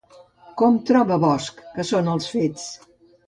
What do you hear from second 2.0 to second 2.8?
els fets?